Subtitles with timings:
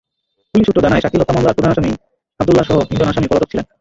[0.53, 1.91] Police সূত্র জানায়, শাকিল হত্যা মামলার প্রধান আসামি
[2.39, 3.65] আবদুল্লাহসহ তিনজন আসামি পলাতক ছিলেন।